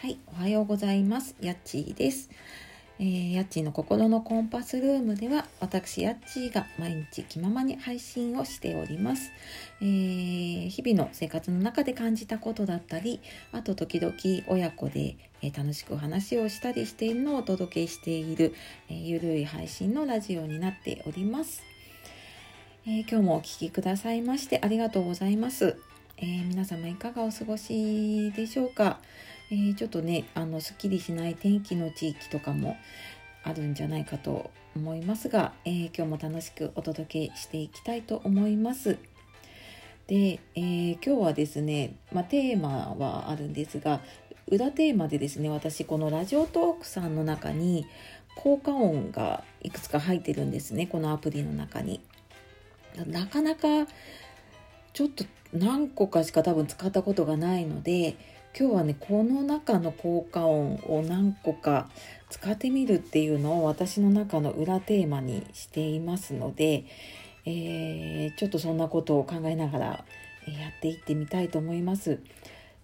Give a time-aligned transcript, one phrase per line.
[0.00, 1.36] はい、おはようございます。
[1.42, 2.30] やっちーです。
[2.98, 9.30] えー、やっちーの心のコンパスルームでは、私やっちーが毎日気ままに配信をしております。
[9.82, 13.20] えー、日々の生活の中で感じたことだったり、
[13.52, 14.14] あと時々
[14.46, 18.54] 親子で、えー、楽しく話をしたりしているのをお届けしている、
[18.88, 21.62] えゆるい配信のラジオになっております。
[22.86, 25.76] え今日もお聴きくださいましてありがとうございます。
[26.16, 28.98] え皆様いかがお過ごしでしょうか？
[29.50, 32.76] えー、ちょっとねあのすっきりしない天気の地域とかも
[33.42, 38.98] あるんじゃないかと思いますが、えー、今日も楽しくお届けしていきたいと思います。
[40.06, 44.00] で、えー、今日はですね、まあ、テーマはあるんですが
[44.48, 47.86] 裏テーマでですね私このラジオトークさんの中に
[48.34, 52.00] 効果音がいくつか入ってるんですねこのアプリの中に。
[53.06, 53.86] なかなか
[54.92, 58.16] ちょっと何個かしか多分使ったことがないので
[58.58, 61.88] 今日はねこの中の効果音を何個か
[62.28, 66.84] 使ってみるっていうのを私の中の裏テーマにしていますので、
[67.46, 70.04] えー、ちょっとそんなことを考えながらや
[70.76, 72.20] っていってみたいと思います。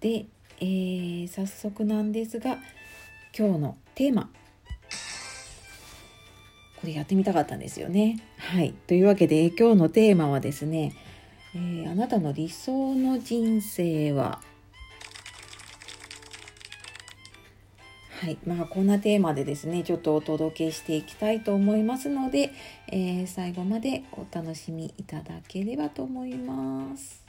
[0.00, 0.26] で、
[0.60, 2.58] えー、早速なんですが
[3.36, 4.30] 今日のテーマ
[6.80, 8.22] これやってみたかったんですよね。
[8.36, 8.72] はい。
[8.86, 10.94] というわけで今日のテーマはですね、
[11.54, 14.40] えー、あなたの理想の人生は
[18.20, 18.38] はい。
[18.44, 22.50] まあ、こんなテーマでですね、ちょっとお届けしていきたいと思いますので、
[22.88, 27.27] えー、最後までお楽しみいただければと思います。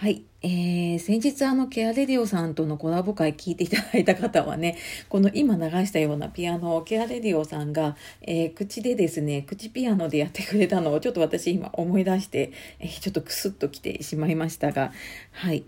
[0.00, 0.22] はい。
[0.42, 4.76] えー、先日あの、ケアレディオさんとのコラボ会聞いていただいた方はね、
[5.10, 14.92] この今流したようなピアノをケアレディオさんが、えー、口でですね、口ピアノでやってくれたのをちょっと私今思い出して、えー、ちょっとクスッときてしまいましたが、
[15.32, 15.64] はい。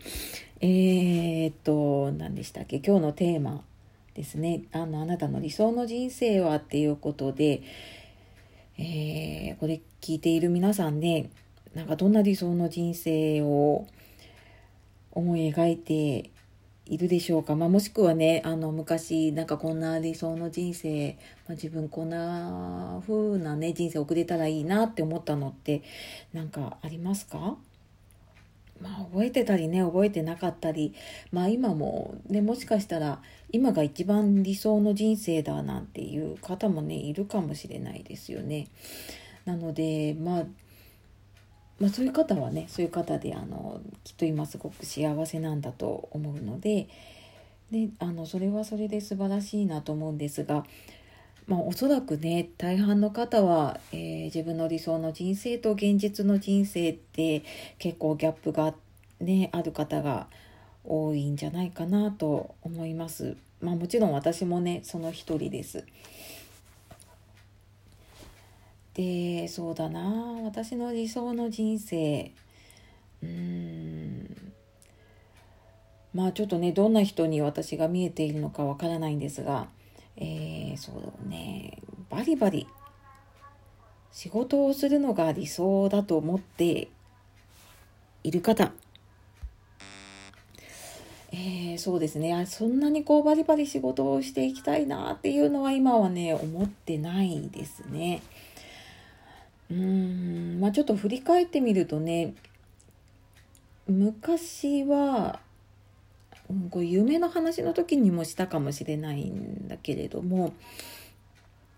[0.61, 2.77] えー、っと、何でしたっけ？
[2.77, 3.65] 今日のテーマ
[4.15, 4.63] ですね。
[4.71, 7.63] あの、あなたの理想の人生はっていうことで、
[8.79, 11.31] えー、これ聞いている皆さんね、
[11.75, 13.89] なんかどんな理想の人生を
[15.13, 16.31] 思い描いて
[16.87, 21.17] いるでしょうか、まあ、もしくはねあの昔なんかこんな理想の人生、
[21.47, 25.83] まあ、自分こんな風なね人生送れたらいいなって思ったのって
[26.33, 27.57] 何かありますか？
[28.81, 30.95] まあ覚えてたりね覚えてなかったり
[31.33, 33.21] まあ今もねもしかしたら
[33.53, 38.69] 今が一番理想の人生だなんていう方もねいるかもしれないですよね。
[39.45, 40.45] なのでまあ
[41.81, 46.89] まあ、そういう方はねそういう方であのきっと今すごく幸せなんだと思うので
[47.73, 50.65] であのそれはそれで素晴らしいなと思うんですが、
[51.47, 57.43] まあ、おそらくね大半の方は、えー、自分の理想の人生と現実の人生って
[57.79, 58.75] 結構ギャップが、
[59.21, 60.27] ね、ある方が
[60.85, 63.37] 多いんじゃないかなと思います。
[63.61, 65.85] まあ、もちろん私もねその一人です。
[69.01, 70.01] でそうだな。
[70.45, 72.33] 私の理想の人生。
[73.23, 74.53] うーん。
[76.13, 79.69] まあちょっとねどんな人に私が見えているのかわからないんですが
[80.19, 81.79] えー、そうね。
[82.11, 82.67] バリバリ。
[84.13, 86.89] 仕事をするのが理想だと思って
[88.23, 88.73] いる方。
[91.33, 92.45] えー、そうですね。
[92.45, 98.21] そんなにこうバリバリ仕事をしていきたいなっていうのは今はね思ってないですね。
[99.71, 102.35] うーんまあちょっと振り返ってみるとね
[103.91, 105.41] 昔は、
[106.71, 110.53] こう夢の話の時にもしたかもしれないんだけれども、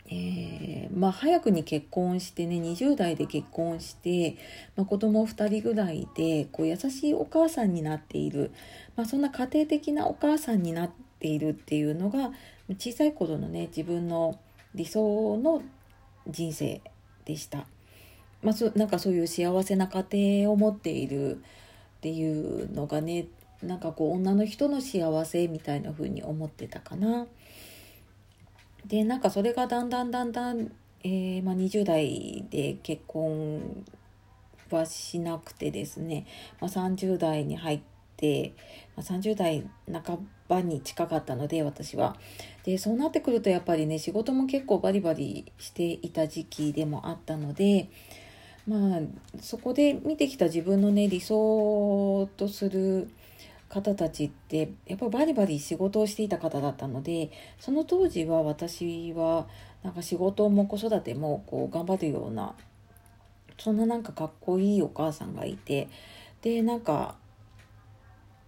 [0.07, 4.37] えー、まあ早くに結婚してね20代で結婚して、
[4.77, 8.51] まあ、子供2人ぐらいでこう優しいお母さんになっている、
[8.97, 12.33] まあ、そんな家庭的なお母さんになっているっていうのが
[12.79, 14.39] 小さい頃のね自分の
[14.75, 15.63] 理想の
[16.29, 16.81] 人生
[17.25, 17.67] でした。
[18.43, 21.39] まあ、そなんかそういう幸せな家庭を持っているっ
[22.01, 23.27] ていうのがね
[23.63, 27.27] なんかこう女の人の幸せみたいな風に思ってたかな。
[28.87, 30.73] でなんかそれがだんだんだんだん、
[31.05, 33.85] えー、まあ、20代で結婚
[34.71, 36.27] はしなくてですね、
[36.61, 37.81] まあ、30代に入っ
[38.17, 38.55] て、
[38.97, 39.65] まあ、30代
[40.05, 42.17] 半ばに近かったので私は。
[42.65, 47.89] でそうなってくるとやっぱりね仕事も結構バリバリしていた時期でもあったので
[48.67, 49.01] まあ
[49.41, 53.11] そこで見てきた自分のね理想とする
[53.69, 59.47] 方たちってやっぱバリバリ仕事をしていた方だったのでその当時は私は
[59.83, 62.55] なんか仕事も子育てもこう頑張るような
[63.59, 65.89] そんななんかかっこいいお母さんがいて
[66.43, 67.17] でなんか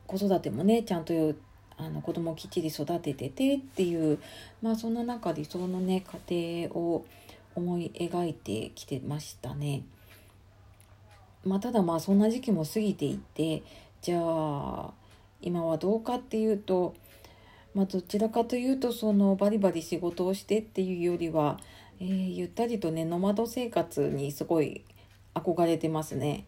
[0.06, 1.34] 子育てもねちゃんと
[1.76, 4.18] あの子供をきっちり育てててっていう
[4.62, 7.04] まあそんな中理想のね家庭を
[7.54, 9.82] 思い描いてきてましたね。
[11.44, 13.62] まあ、ただまあそんな時期も過ぎていって
[14.02, 14.90] じゃあ
[15.40, 16.94] 今はどうかっていうと、
[17.74, 21.58] まあ、どちらかというとそのバリバリ仕事をしてっていうよりは、
[22.00, 24.84] えー、ゆったりとねノマド生活にすごい
[25.34, 26.46] 憧れてますね。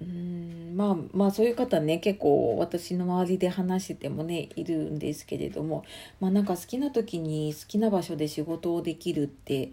[0.00, 5.84] うんまあまあそういう方ね結構私の周りで話しててもねいるんですけれども
[6.20, 9.70] まあなんか好きな時に好きな場所で仕事をできるって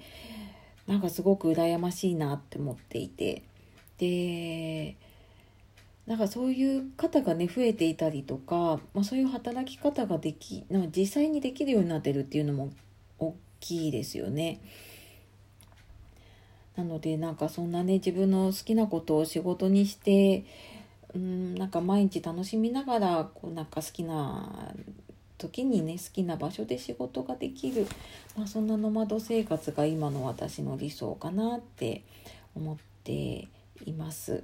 [0.91, 3.43] なんかすごく羨ましいなって思っていて
[3.97, 4.97] で
[6.05, 12.73] なんかそういう方がね増えていたりとか、まあ、そういう働き方ができなんか実際にできるようになってるっていうのも
[13.19, 14.59] 大きいですよね。
[16.75, 20.44] なのでなんかそんなね自分の好きなことを仕事にして
[21.15, 24.73] うんなんか毎日楽しみながらこうなんか好きな
[25.41, 27.88] 時にね好きな場所で仕事ができる、
[28.38, 32.03] まあ、そんなノマド生活が今の私の理想かなって
[32.55, 33.47] 思って
[33.85, 34.43] います。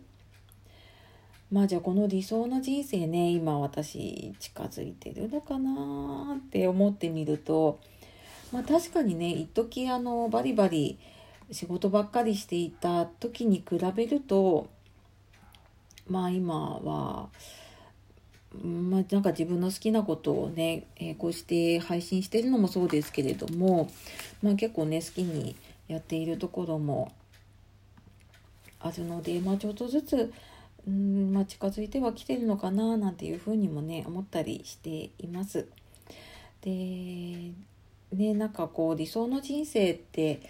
[1.51, 7.79] まあじゃあこの理想の人生ね今私近づいてるのかなって思ってみると
[8.51, 10.99] まあ確かにね一時あのバリバリ
[11.51, 14.67] 仕事ばっかりしていた時に比べると
[16.09, 17.29] まあ今は、
[18.53, 23.91] まあ、なんか自分の好きなことをね、えー、こうして配信してるのもそうですけれども、
[24.41, 25.55] まあ、結構ね好きに
[25.87, 27.11] やっているところも
[28.79, 30.33] あるので、まあ、ちょっとずつ
[30.87, 35.67] うん、まあ、近づいてはきてるのかななんていうふうにもね思ったりしています。
[36.61, 36.71] で
[38.13, 40.41] ねなんかこう理想の人生って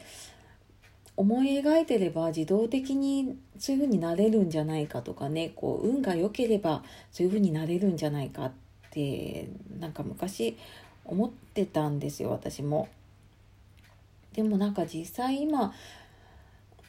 [1.17, 8.51] 思い描いてれば自動的にそういうふうになれるんじゃないかとかねこう運が良ければそういうふうになれるんじゃないかっ
[8.91, 9.49] て
[9.79, 10.55] なんか昔
[11.03, 12.87] 思ってたんですよ私も。
[14.33, 15.73] でもなんか実際今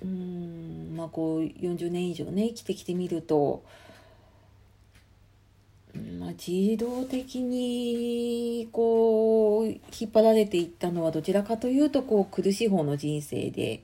[0.03, 3.63] うーんまあこう40年以上ね生きてきてみると、
[6.19, 13.83] まあ、自動的にこう引っ張られていったのはどちらかというとこう苦しい方の人生で。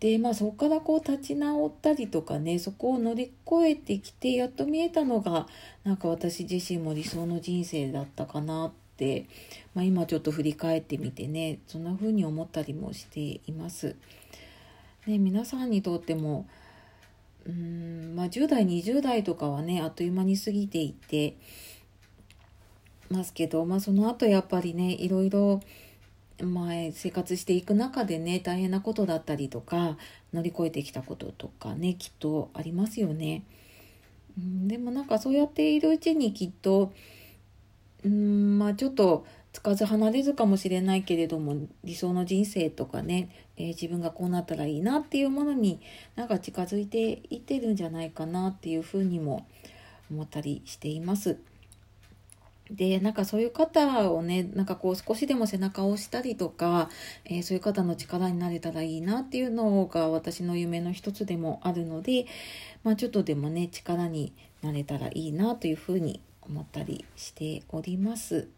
[0.00, 5.46] でまあそこからこう立ち直ったりとかねそこを乗り越えてきてやっと見えたのが
[5.84, 9.26] なんか私自身も理想の人生だったかなって、
[9.74, 13.96] まあ、今ちょっと振り返ってみてねそんな風に思ったりもしています。
[15.06, 16.46] ね、皆さんにとっても
[17.46, 21.36] うん、まあ、10代20代とかはねあっという間に過ぎていって
[23.10, 25.60] ますけど、まあ、その後やっぱりねいろいろ
[26.42, 29.96] 前生活していく中でね大変なことだったりとか
[30.34, 33.42] 乗り越えてきたこととかねきっとありますよね。
[34.38, 36.92] でもなんかそうやっているうちにきっと
[38.04, 39.24] うんまあちょっと
[39.56, 45.80] つかず離れずかもしれないけれども理想の人生とかね、えー、自分がこうなったらいいなっていうものに
[46.14, 49.46] なんか近づいていってるんじゃないかなっていうふうにも
[50.10, 51.38] 思ったりしています。
[52.70, 56.90] で、なんかそういう方をね、なんかこう少しでも背中を押したりとか、
[57.24, 62.26] えー、そういう方の力になれたらいいなっていうのが私の夢の一つでもあるので、
[62.84, 68.48] まあちょっとでもね、力になれたらいいなというふうに思ったりしております。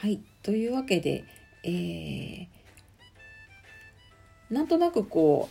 [0.00, 0.18] はい。
[0.42, 1.24] というわけで、
[1.62, 2.46] えー、
[4.50, 5.50] なんとなくこ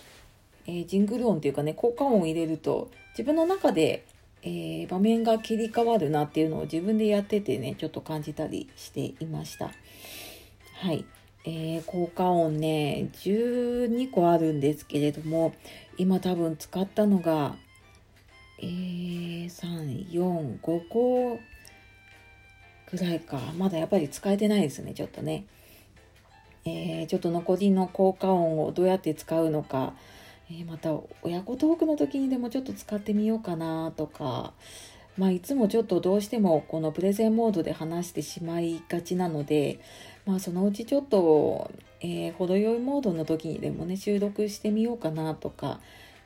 [0.66, 4.08] う、えー、ジングル音っていうかね、効果音を入れると、自分の中で、
[4.42, 9.70] えー、場面が切り替わるなっていうのを自分でやっててね、ちょっと感じたりしていました。
[10.82, 11.06] はい。
[11.46, 15.54] えー、効果音ね、12個あるんですけれども、
[16.00, 17.56] 今多分使ったのが、
[18.58, 21.40] えー、3、4、5個
[22.92, 23.40] ぐらいか。
[23.58, 25.46] まだやっぱり使えてないですね、ちょっとね。
[26.66, 29.94] えー、ちょっと残りの効果音をどうやって使うのか、
[30.52, 30.92] えー、また
[31.22, 34.54] 親子トークの時にでもちょっと使ってみようかなとか、
[35.18, 39.80] まあ、いつもちょっとどうしてもこのプレゼンモードで話してしまいがちなので、
[40.26, 45.80] まあ、そのうちちょっと、えー、程よいモードの時にでもね収録してみようかなとか、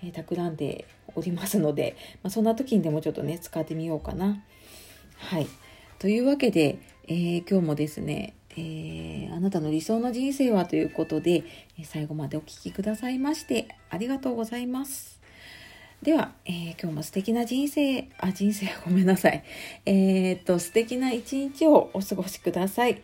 [0.04, 4.42] えー、企んでおりますので、まあ、そんな時にでもちょっとね使ってみようかな。
[5.18, 5.48] はい
[6.04, 11.46] というわけで、えー、今日もですねえー、あなたの理想の人生はということで、
[11.86, 15.22] 最後までお聴きくださいましてありがとうございます。
[16.02, 19.46] では、えー、今日も素敵な人生、あ、人生 ごめんなさい。
[19.86, 23.02] えー、っと、素敵な一日をお過ごしください。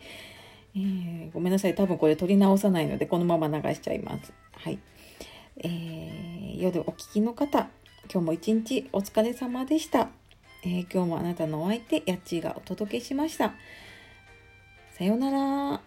[0.76, 1.74] えー、ごめんなさい。
[1.74, 4.34] 多分これ撮り直さないので、このまま流しちゃいます。
[4.52, 4.78] はい。
[5.56, 7.70] えー、夜お聞きの方、
[8.12, 10.19] 今日も一日お疲れ様でした。
[10.62, 13.54] え今日もあなたのお相手、やっちーがお届けしました。
[14.92, 15.80] さようなら。